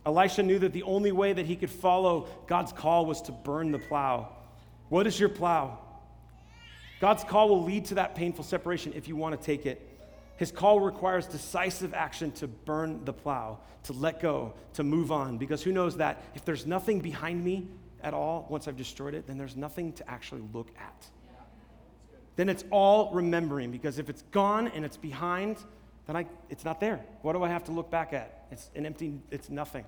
[0.05, 3.72] Elisha knew that the only way that he could follow God's call was to burn
[3.72, 4.30] the plow.
[4.89, 5.80] What is your plow?
[7.01, 9.82] God's call will lead to that painful separation if you want to take it.
[10.38, 15.39] His call requires decisive action to burn the plow, to let go, to move on.
[15.39, 17.68] Because who knows that if there's nothing behind me
[18.01, 21.09] at all once I've destroyed it, then there's nothing to actually look at.
[22.38, 23.72] Then it's all remembering.
[23.72, 25.58] Because if it's gone and it's behind,
[26.06, 27.02] then I, it's not there.
[27.22, 28.46] What do I have to look back at?
[28.50, 29.84] It's an empty, it's nothing.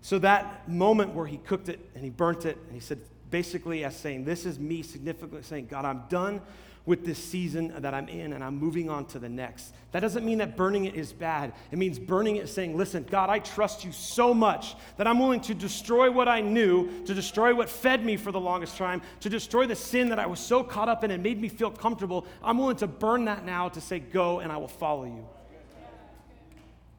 [0.00, 3.84] So that moment where he cooked it and he burnt it, and he said, basically,
[3.84, 6.40] as saying, This is me significantly saying, God, I'm done
[6.86, 9.72] with this season that I'm in and I'm moving on to the next.
[9.92, 11.54] That doesn't mean that burning it is bad.
[11.70, 15.40] It means burning it saying, Listen, God, I trust you so much that I'm willing
[15.42, 19.30] to destroy what I knew, to destroy what fed me for the longest time, to
[19.30, 22.26] destroy the sin that I was so caught up in and made me feel comfortable.
[22.42, 25.26] I'm willing to burn that now to say, Go and I will follow you.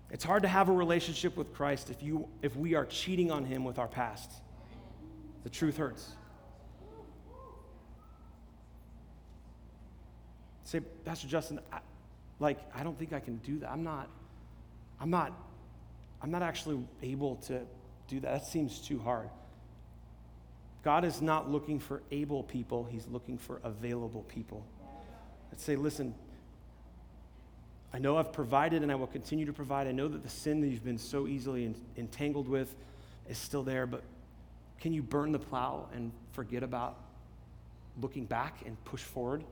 [0.10, 3.46] It's hard to have a relationship with Christ if, you, if we are cheating on
[3.46, 4.32] Him with our past.
[5.44, 6.14] The truth hurts.
[10.66, 11.80] Say, Pastor Justin, I,
[12.40, 13.72] like, I don't think I can do that.
[13.72, 14.10] I'm not,
[15.00, 15.32] I'm not,
[16.22, 17.62] I'm not actually able to
[18.08, 18.34] do that.
[18.34, 19.30] That seems too hard.
[20.84, 24.66] God is not looking for able people, He's looking for available people.
[25.52, 26.14] Let's say, listen,
[27.94, 29.88] I know I've provided and I will continue to provide.
[29.88, 32.76] I know that the sin that you've been so easily entangled with
[33.30, 34.04] is still there, but
[34.82, 36.98] can you burn the plow and forget about
[38.02, 39.44] looking back and push forward?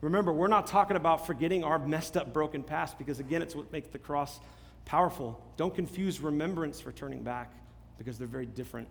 [0.00, 3.72] Remember, we're not talking about forgetting our messed up, broken past because, again, it's what
[3.72, 4.40] makes the cross
[4.84, 5.42] powerful.
[5.56, 7.52] Don't confuse remembrance for turning back
[7.96, 8.88] because they're very different.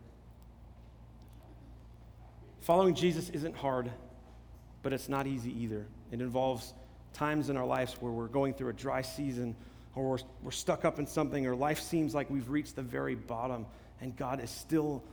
[2.62, 3.92] Following Jesus isn't hard,
[4.82, 5.86] but it's not easy either.
[6.12, 6.74] It involves
[7.14, 9.56] times in our lives where we're going through a dry season
[9.96, 13.16] or we're, we're stuck up in something or life seems like we've reached the very
[13.16, 13.66] bottom
[14.02, 15.04] and God is still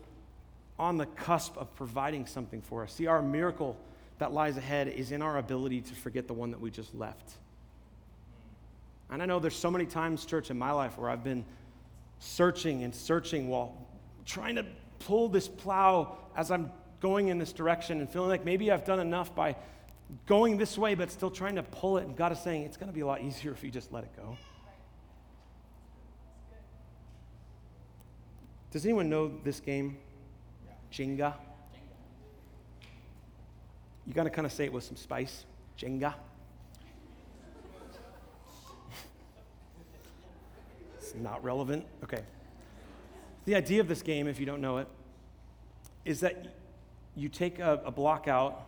[0.78, 2.92] on the cusp of providing something for us.
[2.94, 3.76] See, our miracle
[4.20, 7.32] that lies ahead is in our ability to forget the one that we just left.
[9.10, 11.42] And I know there's so many times, church, in my life where I've been
[12.18, 13.74] searching and searching while
[14.26, 14.66] trying to
[15.00, 19.00] pull this plow as I'm going in this direction and feeling like maybe I've done
[19.00, 19.56] enough by
[20.26, 22.04] going this way, but still trying to pull it.
[22.04, 24.04] And God is saying it's going to be a lot easier if you just let
[24.04, 24.36] it go.
[28.70, 29.96] Does anyone know this game?
[30.92, 31.34] Jenga.
[34.10, 35.44] You got to kind of say it with some spice.
[35.78, 36.14] Jenga.
[40.98, 41.86] it's not relevant.
[42.02, 42.24] Okay.
[43.44, 44.88] The idea of this game, if you don't know it,
[46.04, 46.44] is that
[47.14, 48.66] you take a, a block out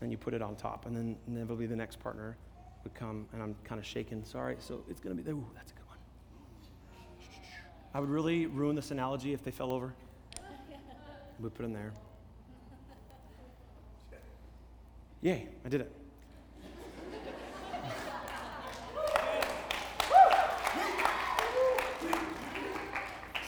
[0.00, 2.34] and you put it on top, and then inevitably the next partner
[2.84, 4.24] would come, and I'm kind of shaking.
[4.24, 4.56] Sorry.
[4.58, 5.34] So it's going to be, there.
[5.34, 5.98] ooh, that's a good one.
[7.92, 9.92] I would really ruin this analogy if they fell over.
[11.38, 11.92] We put them there.
[15.20, 15.92] Yay, I did it.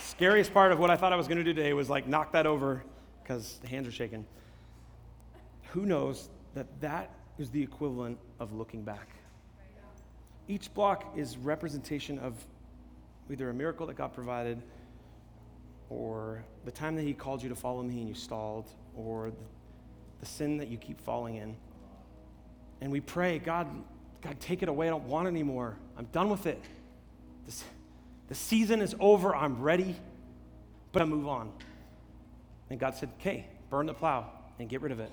[0.01, 2.33] Scariest part of what I thought I was going to do today was like knock
[2.33, 2.83] that over
[3.23, 4.27] because the hands are shaking.
[5.71, 9.09] Who knows that that is the equivalent of looking back?
[10.49, 12.35] Each block is representation of
[13.31, 14.61] either a miracle that God provided
[15.89, 19.33] or the time that he called you to follow me and you stalled or
[20.21, 21.57] the sin that you keep falling in.
[22.81, 23.69] And we pray, God,
[24.23, 24.87] God, take it away.
[24.87, 25.77] I don't want it anymore.
[25.97, 26.63] I'm done with it.
[27.47, 27.65] This,
[28.29, 29.35] the season is over.
[29.35, 29.97] I'm ready,
[30.93, 31.53] but I move on.
[32.71, 35.11] And God said, okay, burn the plow and get rid of it.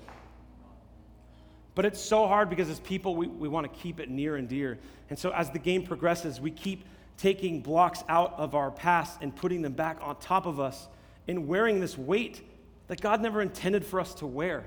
[1.74, 4.48] But it's so hard because as people, we, we want to keep it near and
[4.48, 4.78] dear.
[5.10, 6.84] And so as the game progresses, we keep
[7.16, 10.88] taking blocks out of our past and putting them back on top of us
[11.26, 12.42] and wearing this weight
[12.86, 14.64] that God never intended for us to wear.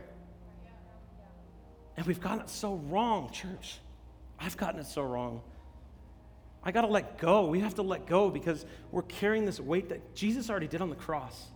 [1.98, 3.80] And we've gotten it so wrong, church.
[4.39, 5.42] I've gotten it so wrong.
[6.64, 7.48] I got to let go.
[7.48, 10.89] We have to let go because we're carrying this weight that Jesus already did on
[10.89, 11.48] the cross.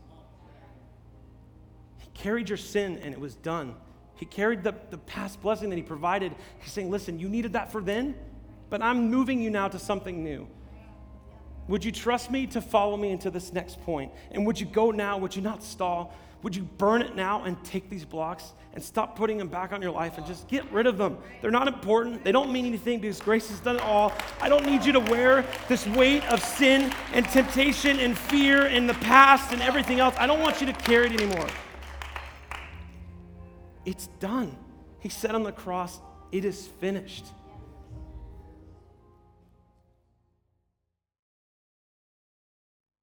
[1.99, 3.75] He carried your sin and it was done.
[4.15, 6.33] He carried the, the past blessing that He provided.
[6.59, 8.15] He's saying, Listen, you needed that for then,
[8.69, 10.47] but I'm moving you now to something new.
[11.67, 14.11] Would you trust me to follow me into this next point?
[14.31, 15.17] And would you go now?
[15.17, 16.13] Would you not stall?
[16.43, 19.81] Would you burn it now and take these blocks and stop putting them back on
[19.81, 21.17] your life and just get rid of them?
[21.41, 22.23] They're not important.
[22.23, 24.13] They don't mean anything because grace has done it all.
[24.41, 28.87] I don't need you to wear this weight of sin and temptation and fear and
[28.87, 30.15] the past and everything else.
[30.17, 31.47] I don't want you to carry it anymore.
[33.85, 34.55] It's done.
[34.99, 35.99] He said on the cross,
[36.31, 37.25] It is finished.